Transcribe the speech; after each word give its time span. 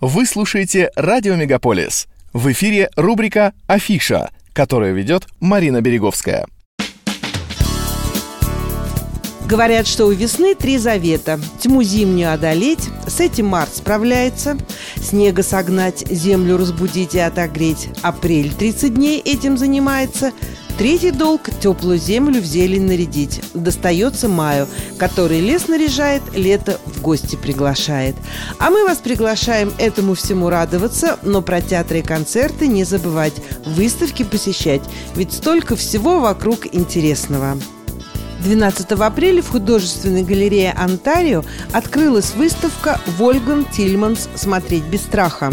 Вы 0.00 0.24
слушаете 0.24 0.90
«Радио 0.96 1.34
Мегаполис». 1.34 2.08
В 2.32 2.50
эфире 2.52 2.88
рубрика 2.96 3.52
«Афиша», 3.66 4.30
которую 4.54 4.94
ведет 4.94 5.26
Марина 5.40 5.82
Береговская. 5.82 6.46
Говорят, 9.44 9.86
что 9.86 10.06
у 10.06 10.12
весны 10.12 10.54
три 10.54 10.78
завета. 10.78 11.38
Тьму 11.60 11.82
зимнюю 11.82 12.32
одолеть, 12.32 12.88
с 13.06 13.20
этим 13.20 13.48
март 13.48 13.76
справляется, 13.76 14.56
снега 14.96 15.42
согнать, 15.42 16.06
землю 16.08 16.56
разбудить 16.56 17.14
и 17.14 17.18
отогреть. 17.18 17.90
Апрель 18.00 18.54
30 18.54 18.94
дней 18.94 19.20
этим 19.20 19.58
занимается– 19.58 20.32
Третий 20.80 21.10
долг– 21.10 21.42
теплую 21.60 21.98
землю 21.98 22.40
в 22.40 22.46
зелень 22.46 22.86
нарядить. 22.86 23.42
Достается 23.52 24.30
маю, 24.30 24.66
который 24.96 25.38
лес 25.38 25.68
наряжает, 25.68 26.22
лето 26.34 26.80
в 26.86 27.02
гости 27.02 27.36
приглашает. 27.36 28.16
А 28.58 28.70
мы 28.70 28.84
вас 28.86 28.96
приглашаем 28.96 29.74
этому 29.76 30.14
всему 30.14 30.48
радоваться, 30.48 31.18
но 31.22 31.42
про 31.42 31.60
театры 31.60 31.98
и 31.98 32.02
концерты 32.02 32.66
не 32.66 32.84
забывать, 32.84 33.34
выставки 33.66 34.22
посещать, 34.22 34.80
ведь 35.16 35.34
столько 35.34 35.76
всего 35.76 36.18
вокруг 36.18 36.74
интересного. 36.74 37.58
12 38.42 38.90
апреля 38.92 39.42
в 39.42 39.50
художественной 39.50 40.22
галерее 40.22 40.72
«Онтарио» 40.72 41.44
открылась 41.72 42.34
выставка 42.34 43.00
«Вольган 43.18 43.66
Тильманс. 43.66 44.28
Смотреть 44.34 44.84
без 44.84 45.02
страха». 45.02 45.52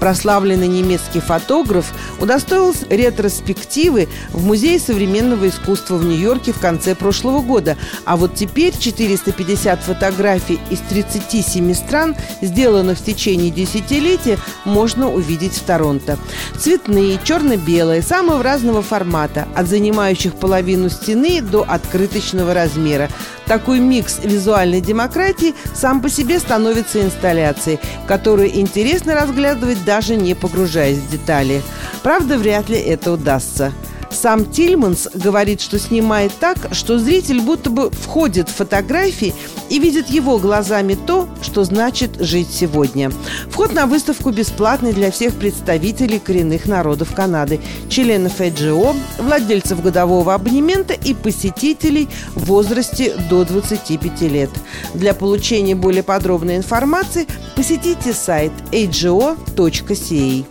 Прославленный 0.00 0.68
немецкий 0.68 1.20
фотограф 1.20 1.92
удостоился 2.20 2.86
ретроспективы 2.90 4.08
в 4.32 4.44
Музее 4.44 4.78
современного 4.78 5.48
искусства 5.48 5.96
в 5.96 6.04
Нью-Йорке 6.04 6.52
в 6.52 6.60
конце 6.60 6.94
прошлого 6.94 7.40
года. 7.40 7.76
А 8.04 8.16
вот 8.16 8.34
теперь 8.34 8.74
450 8.78 9.80
фотографий 9.80 10.58
из 10.70 10.80
37 10.80 11.74
стран, 11.74 12.16
сделанных 12.42 12.98
в 12.98 13.04
течение 13.04 13.50
десятилетия, 13.50 14.38
можно 14.64 15.10
увидеть 15.10 15.54
в 15.54 15.62
Торонто. 15.62 16.18
Цветные, 16.58 17.18
черно-белые, 17.24 18.02
самого 18.02 18.42
разного 18.42 18.82
формата, 18.82 19.48
от 19.54 19.66
занимающих 19.68 20.34
половину 20.34 20.90
стены 20.90 21.40
до 21.40 21.62
открытой 21.62 22.20
приличного 22.26 22.54
размера. 22.54 23.08
Такой 23.46 23.78
микс 23.80 24.18
визуальной 24.22 24.80
демократии 24.80 25.54
сам 25.74 26.00
по 26.02 26.08
себе 26.08 26.38
становится 26.38 27.02
инсталляцией, 27.02 27.78
которую 28.08 28.58
интересно 28.58 29.14
разглядывать, 29.14 29.84
даже 29.84 30.16
не 30.16 30.34
погружаясь 30.34 30.98
в 30.98 31.10
детали. 31.10 31.62
Правда, 32.02 32.38
вряд 32.38 32.68
ли 32.68 32.78
это 32.78 33.12
удастся. 33.12 33.72
Сам 34.10 34.50
Тильманс 34.50 35.08
говорит, 35.14 35.60
что 35.60 35.78
снимает 35.78 36.32
так, 36.40 36.56
что 36.72 36.98
зритель 36.98 37.40
будто 37.40 37.70
бы 37.70 37.90
входит 37.90 38.48
в 38.48 38.54
фотографии 38.54 39.34
и 39.70 39.78
видит 39.78 40.08
его 40.08 40.38
глазами 40.38 40.96
то, 41.06 41.28
что 41.42 41.64
значит 41.64 42.20
жить 42.20 42.48
сегодня. 42.50 43.10
Вход 43.50 43.72
на 43.72 43.86
выставку 43.86 44.30
бесплатный 44.30 44.92
для 44.92 45.10
всех 45.10 45.34
представителей 45.34 46.18
коренных 46.18 46.66
народов 46.66 47.14
Канады, 47.14 47.60
членов 47.88 48.40
ЭДЖО, 48.40 48.94
владельцев 49.18 49.82
годового 49.82 50.34
абонемента 50.34 50.94
и 50.94 51.14
посетителей 51.14 52.08
в 52.34 52.46
возрасте 52.46 53.14
до 53.30 53.44
25 53.44 54.20
лет. 54.22 54.50
Для 54.94 55.14
получения 55.14 55.74
более 55.74 56.02
подробной 56.02 56.56
информации 56.56 57.26
посетите 57.54 58.12
сайт 58.12 58.52
ago.ca. 58.72 60.44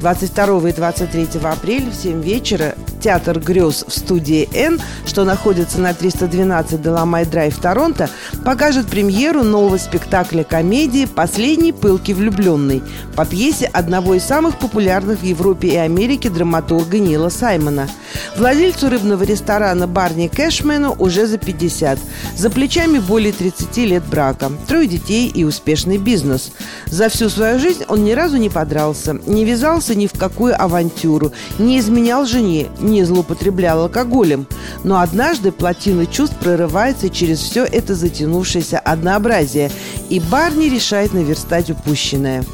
22 0.00 0.68
и 0.68 0.72
23 0.72 1.28
апреля 1.42 1.90
в 1.90 1.94
7 1.94 2.22
вечера 2.22 2.74
Театр 3.00 3.40
грез 3.40 3.84
в 3.88 3.92
студии 3.92 4.48
«Н», 4.54 4.78
что 5.06 5.24
находится 5.24 5.80
на 5.80 5.94
312 5.94 6.82
Деламай 6.82 7.24
Драйв 7.24 7.56
Торонто, 7.56 8.10
покажет 8.44 8.88
премьеру 8.88 9.42
нового 9.42 9.78
спектакля 9.78 10.44
комедии 10.44 11.06
«Последний 11.06 11.72
пылкий 11.72 12.12
влюбленный» 12.12 12.82
по 13.16 13.24
пьесе 13.24 13.66
одного 13.66 14.14
из 14.14 14.24
самых 14.24 14.58
популярных 14.58 15.20
в 15.20 15.24
Европе 15.24 15.68
и 15.68 15.76
Америке 15.76 16.28
драматурга 16.28 16.98
Нила 16.98 17.30
Саймона. 17.30 17.88
Владельцу 18.36 18.90
рыбного 18.90 19.22
ресторана 19.24 19.86
Барни 19.86 20.28
Кэшмену 20.28 20.94
уже 20.98 21.26
за 21.26 21.38
50. 21.38 21.98
За 22.36 22.50
плечами 22.50 22.98
более 22.98 23.32
30 23.32 23.76
лет 23.78 24.02
брака, 24.04 24.50
трое 24.68 24.86
детей 24.86 25.28
и 25.28 25.44
успешный 25.44 25.98
бизнес. 25.98 26.52
За 26.86 27.08
всю 27.08 27.28
свою 27.28 27.58
жизнь 27.58 27.84
он 27.88 28.04
ни 28.04 28.12
разу 28.12 28.36
не 28.36 28.50
подрался, 28.50 29.18
не 29.26 29.44
вязался 29.44 29.94
ни 29.94 30.06
в 30.06 30.12
какую 30.12 30.60
авантюру, 30.60 31.32
не 31.58 31.78
изменял 31.78 32.26
жене, 32.26 32.68
не 32.90 33.04
злоупотреблял 33.04 33.82
алкоголем, 33.82 34.46
но 34.84 35.00
однажды 35.00 35.52
плотина 35.52 36.06
чувств 36.06 36.36
прорывается 36.40 37.08
через 37.08 37.38
все 37.38 37.64
это 37.64 37.94
затянувшееся 37.94 38.78
однообразие, 38.78 39.70
и 40.08 40.20
Барни 40.20 40.66
решает 40.66 41.14
наверстать 41.14 41.70
упущенное. 41.70 42.44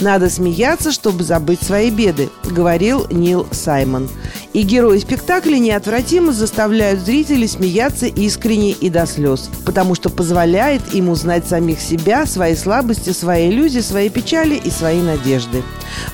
«Надо 0.00 0.28
смеяться, 0.28 0.92
чтобы 0.92 1.24
забыть 1.24 1.62
свои 1.62 1.90
беды»,— 1.90 2.30
говорил 2.44 3.06
Нил 3.10 3.46
Саймон. 3.50 4.08
И 4.52 4.62
герои 4.62 4.98
спектакля 4.98 5.56
неотвратимо 5.56 6.32
заставляют 6.32 7.00
зрителей 7.00 7.48
смеяться 7.48 8.06
искренне 8.06 8.72
и 8.72 8.90
до 8.90 9.06
слез, 9.06 9.48
потому 9.64 9.94
что 9.94 10.10
позволяет 10.10 10.94
им 10.94 11.08
узнать 11.08 11.46
самих 11.46 11.80
себя, 11.80 12.26
свои 12.26 12.54
слабости, 12.54 13.10
свои 13.10 13.48
иллюзии, 13.48 13.80
свои 13.80 14.10
печали 14.10 14.56
и 14.56 14.70
свои 14.70 15.00
надежды. 15.00 15.62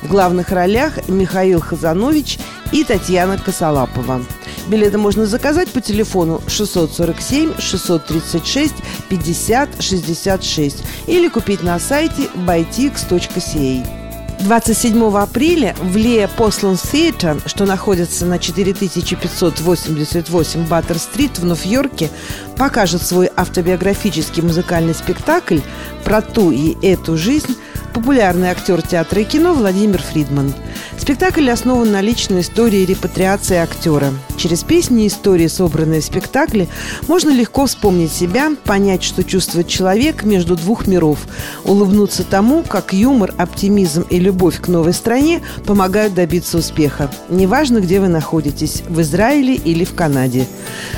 В 0.03 0.09
главных 0.09 0.51
ролях 0.51 1.09
Михаил 1.09 1.61
Хазанович 1.61 2.39
и 2.73 2.85
Татьяна 2.85 3.39
Косолапова. 3.39 4.23
Билеты 4.69 4.99
можно 4.99 5.27
заказать 5.27 5.71
по 5.71 5.81
телефону 5.81 6.43
647 6.47 7.59
636 7.59 8.75
50 9.09 9.83
66 9.83 10.85
или 11.07 11.29
купить 11.29 11.63
на 11.63 11.79
сайте 11.79 12.29
bytix.ca. 12.35 13.99
27 14.41 15.17
апреля 15.17 15.75
в 15.81 15.97
Лея 15.97 16.29
Послан 16.29 16.75
Theatre, 16.75 17.41
что 17.47 17.65
находится 17.67 18.25
на 18.25 18.39
4588 18.39 20.67
Баттер-стрит 20.67 21.39
в 21.39 21.45
Нью-Йорке, 21.45 22.09
покажет 22.57 23.03
свой 23.03 23.29
автобиографический 23.35 24.43
музыкальный 24.43 24.95
спектакль 24.95 25.59
про 26.05 26.23
ту 26.23 26.53
и 26.53 26.77
эту 26.87 27.17
жизнь 27.17 27.57
популярный 27.93 28.51
актер 28.51 28.81
театра 28.81 29.23
и 29.23 29.25
кино 29.25 29.55
Владимир 29.55 30.01
Фридман. 30.01 30.55
Спектакль 30.99 31.49
основан 31.49 31.91
на 31.93 32.01
личной 32.01 32.41
истории 32.41 32.85
репатриации 32.85 33.57
актера. 33.57 34.13
Через 34.37 34.63
песни 34.65 35.05
и 35.05 35.07
истории, 35.07 35.47
собранные 35.47 36.01
в 36.01 36.05
спектакле, 36.05 36.69
можно 37.07 37.31
легко 37.31 37.67
вспомнить 37.67 38.13
себя, 38.13 38.51
понять, 38.65 39.03
что 39.03 39.25
чувствует 39.25 39.69
человек 39.69 40.25
между 40.25 40.57
двух 40.57 40.87
миров, 40.87 41.21
улыбнуться 41.65 42.25
тому, 42.25 42.63
как 42.63 42.93
юмор, 42.93 43.33
оптимизм 43.39 44.03
и 44.11 44.19
любовь 44.19 44.61
к 44.61 44.69
новой 44.69 44.93
стране 44.93 45.41
помогают 45.65 46.15
добиться 46.15 46.59
успеха. 46.59 47.11
Неважно, 47.31 47.79
где 47.79 48.01
вы 48.01 48.09
находитесь, 48.09 48.83
в 48.89 49.01
Израиле 49.01 49.55
или 49.55 49.85
в 49.85 49.95
Канаде. 49.95 50.47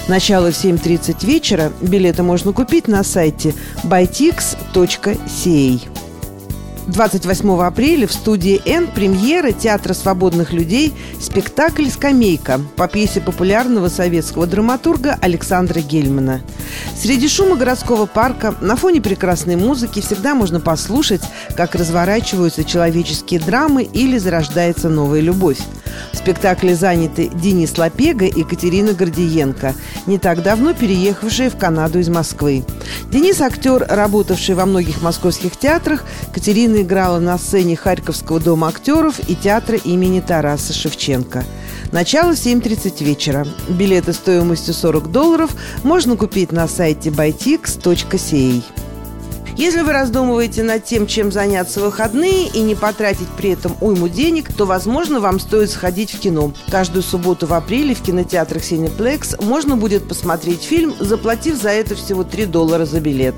Начало 0.08 0.50
в 0.50 0.54
7.30 0.54 1.24
вечера. 1.24 1.72
Билеты 1.80 2.22
можно 2.22 2.52
купить 2.52 2.88
на 2.88 3.04
сайте 3.04 3.54
bytix.ca. 3.84 5.80
28 6.86 7.62
апреля 7.62 8.06
в 8.06 8.12
студии 8.12 8.60
«Н» 8.64 8.86
премьера 8.86 9.52
Театра 9.52 9.92
свободных 9.92 10.52
людей 10.52 10.92
спектакль 11.20 11.88
«Скамейка» 11.88 12.60
по 12.76 12.88
пьесе 12.88 13.20
популярного 13.20 13.88
советского 13.88 14.46
драматурга 14.46 15.18
Александра 15.20 15.80
Гельмана. 15.80 16.40
Среди 16.96 17.28
шума 17.28 17.56
городского 17.56 18.06
парка 18.06 18.54
на 18.60 18.76
фоне 18.76 19.00
прекрасной 19.00 19.56
музыки 19.56 20.00
всегда 20.00 20.34
можно 20.34 20.60
послушать, 20.60 21.22
как 21.56 21.74
разворачиваются 21.74 22.64
человеческие 22.64 23.40
драмы 23.40 23.84
или 23.84 24.18
зарождается 24.18 24.88
новая 24.88 25.20
любовь. 25.20 25.58
В 26.12 26.16
спектакле 26.16 26.74
заняты 26.74 27.28
Денис 27.28 27.76
Лапега 27.78 28.26
и 28.26 28.40
Екатерина 28.40 28.92
Гордиенко, 28.92 29.74
не 30.06 30.18
так 30.18 30.42
давно 30.42 30.74
переехавшие 30.74 31.50
в 31.50 31.56
Канаду 31.56 31.98
из 31.98 32.08
Москвы. 32.08 32.64
Денис– 33.10 33.40
актер, 33.40 33.86
работавший 33.88 34.54
во 34.54 34.66
многих 34.66 35.02
московских 35.02 35.56
театрах. 35.56 36.04
Катерина 36.32 36.82
играла 36.82 37.18
на 37.18 37.38
сцене 37.38 37.76
Харьковского 37.76 38.40
дома 38.40 38.68
актеров 38.68 39.20
и 39.28 39.34
театра 39.34 39.76
имени 39.76 40.20
Тараса 40.20 40.72
Шевченко. 40.72 41.44
Начало 41.92 42.34
в 42.34 42.38
7.30 42.38 43.04
вечера. 43.04 43.46
Билеты 43.68 44.12
стоимостью 44.12 44.74
40 44.74 45.10
долларов 45.10 45.50
можно 45.82 46.16
купить 46.16 46.52
на 46.52 46.68
сайте 46.68 47.10
bytix.ca. 47.10 48.62
Если 49.60 49.82
вы 49.82 49.92
раздумываете 49.92 50.62
над 50.62 50.86
тем, 50.86 51.06
чем 51.06 51.30
заняться 51.30 51.80
в 51.80 51.82
выходные 51.82 52.48
и 52.48 52.62
не 52.62 52.74
потратить 52.74 53.28
при 53.36 53.50
этом 53.50 53.76
уйму 53.82 54.08
денег, 54.08 54.50
то, 54.50 54.64
возможно, 54.64 55.20
вам 55.20 55.38
стоит 55.38 55.68
сходить 55.68 56.14
в 56.14 56.18
кино. 56.18 56.54
Каждую 56.70 57.02
субботу 57.02 57.46
в 57.46 57.52
апреле 57.52 57.94
в 57.94 58.00
кинотеатрах 58.00 58.62
Cineplex 58.62 59.44
можно 59.44 59.76
будет 59.76 60.08
посмотреть 60.08 60.62
фильм, 60.62 60.94
заплатив 60.98 61.60
за 61.60 61.68
это 61.68 61.94
всего 61.94 62.24
3 62.24 62.46
доллара 62.46 62.86
за 62.86 63.00
билет. 63.00 63.34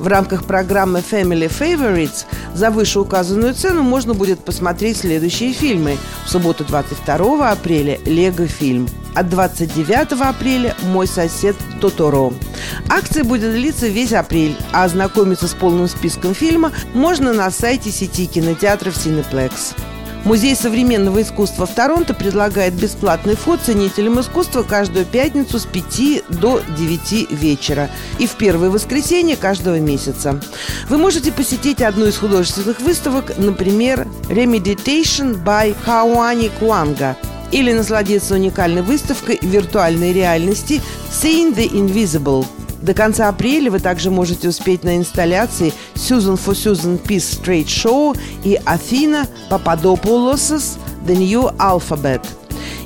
В 0.00 0.08
рамках 0.08 0.42
программы 0.42 1.04
Family 1.08 1.48
Favorites 1.48 2.24
за 2.52 2.72
вышеуказанную 2.72 3.54
цену 3.54 3.84
можно 3.84 4.12
будет 4.12 4.40
посмотреть 4.40 4.96
следующие 4.96 5.52
фильмы. 5.52 5.98
В 6.26 6.30
субботу 6.30 6.64
22 6.64 7.48
апреля 7.48 8.00
«Лего 8.06 8.48
фильм». 8.48 8.88
А 9.14 9.22
29 9.22 10.20
апреля 10.20 10.74
«Мой 10.82 11.06
сосед 11.06 11.56
Тоторо». 11.80 12.32
Акция 12.88 13.24
будет 13.24 13.52
длиться 13.52 13.88
весь 13.88 14.12
апрель, 14.12 14.56
а 14.72 14.84
ознакомиться 14.84 15.48
с 15.48 15.54
полным 15.54 15.88
списком 15.88 16.34
фильма 16.34 16.72
можно 16.94 17.32
на 17.32 17.50
сайте 17.50 17.90
сети 17.90 18.26
кинотеатров 18.26 18.96
«Синеплекс». 18.96 19.74
Музей 20.24 20.54
современного 20.54 21.22
искусства 21.22 21.66
в 21.66 21.74
Торонто 21.74 22.12
предлагает 22.12 22.74
бесплатный 22.74 23.36
вход 23.36 23.60
ценителям 23.60 24.20
искусства 24.20 24.62
каждую 24.62 25.06
пятницу 25.06 25.58
с 25.58 25.64
5 25.64 26.24
до 26.28 26.60
9 26.76 27.30
вечера 27.30 27.88
и 28.18 28.26
в 28.26 28.32
первое 28.32 28.68
воскресенье 28.68 29.36
каждого 29.36 29.80
месяца. 29.80 30.40
Вы 30.88 30.98
можете 30.98 31.32
посетить 31.32 31.80
одну 31.80 32.06
из 32.06 32.18
художественных 32.18 32.80
выставок, 32.80 33.32
например, 33.38 34.06
«Remeditation 34.28 35.42
by 35.42 35.74
Хауани 35.84 36.50
Куанга», 36.60 37.16
или 37.52 37.72
насладиться 37.72 38.34
уникальной 38.34 38.82
выставкой 38.82 39.38
виртуальной 39.42 40.12
реальности 40.12 40.80
«Seeing 41.10 41.54
the 41.54 41.70
Invisible», 41.70 42.46
до 42.82 42.94
конца 42.94 43.28
апреля 43.28 43.70
вы 43.70 43.78
также 43.78 44.10
можете 44.10 44.48
успеть 44.48 44.84
на 44.84 44.96
инсталляции 44.96 45.72
Susan 45.94 46.40
for 46.42 46.54
Susan 46.54 47.00
Peace 47.00 47.42
Straight 47.42 47.66
Show 47.66 48.16
и 48.42 48.58
Афина 48.64 49.26
Пападопулос's 49.50 50.78
The 51.06 51.16
New 51.16 51.50
Alphabet. 51.58 52.39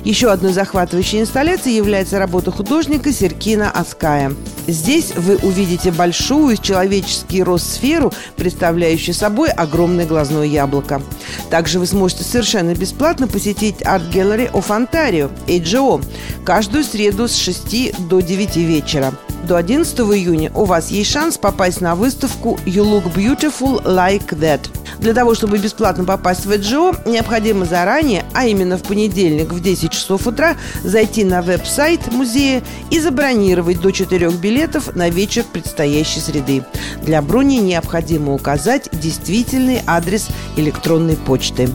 Еще 0.05 0.29
одной 0.29 0.53
захватывающей 0.53 1.19
инсталляцией 1.19 1.77
является 1.77 2.19
работа 2.19 2.51
художника 2.51 3.11
Серкина 3.11 3.71
Аская. 3.71 4.33
Здесь 4.67 5.11
вы 5.15 5.37
увидите 5.37 5.91
большую 5.91 6.57
человеческий 6.57 7.41
рост 7.41 7.73
сферу, 7.73 8.13
представляющую 8.35 9.15
собой 9.15 9.49
огромное 9.49 10.05
глазное 10.05 10.45
яблоко. 10.45 11.01
Также 11.49 11.79
вы 11.79 11.87
сможете 11.87 12.23
совершенно 12.23 12.75
бесплатно 12.75 13.27
посетить 13.27 13.81
Art 13.81 14.11
Gallery 14.11 14.51
of 14.51 14.67
Ontario, 14.67 15.31
AGO, 15.47 16.05
каждую 16.45 16.83
среду 16.83 17.27
с 17.27 17.35
6 17.35 18.07
до 18.07 18.19
9 18.19 18.57
вечера. 18.57 19.11
До 19.47 19.57
11 19.57 19.99
июня 20.01 20.51
у 20.53 20.65
вас 20.65 20.91
есть 20.91 21.09
шанс 21.09 21.39
попасть 21.39 21.81
на 21.81 21.95
выставку 21.95 22.59
«You 22.67 22.83
look 22.83 23.11
beautiful 23.15 23.83
like 23.83 24.27
that». 24.39 24.69
Для 24.99 25.13
того, 25.13 25.35
чтобы 25.35 25.57
бесплатно 25.57 26.03
попасть 26.03 26.45
в 26.45 26.55
ЭДЖО, 26.55 26.95
необходимо 27.05 27.65
заранее, 27.65 28.25
а 28.33 28.45
именно 28.45 28.77
в 28.77 28.83
понедельник 28.83 29.51
в 29.51 29.61
10 29.61 29.91
часов 29.91 30.27
утра, 30.27 30.55
зайти 30.83 31.23
на 31.23 31.41
веб-сайт 31.41 32.11
музея 32.11 32.63
и 32.89 32.99
забронировать 32.99 33.81
до 33.81 33.91
4 33.91 34.29
билетов 34.31 34.95
на 34.95 35.09
вечер 35.09 35.43
предстоящей 35.51 36.19
среды. 36.19 36.63
Для 37.01 37.21
брони 37.21 37.59
необходимо 37.59 38.33
указать 38.33 38.89
действительный 38.91 39.81
адрес 39.85 40.27
электронной 40.55 41.17
почты. 41.17 41.69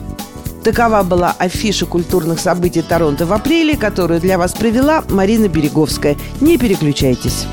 Такова 0.65 1.03
была 1.03 1.35
афиша 1.39 1.87
культурных 1.87 2.39
событий 2.39 2.83
Торонто 2.83 3.25
в 3.25 3.33
апреле, 3.33 3.77
которую 3.77 4.21
для 4.21 4.37
вас 4.37 4.53
провела 4.53 5.03
Марина 5.09 5.49
Береговская. 5.49 6.17
Не 6.41 6.59
переключайтесь. 6.59 7.47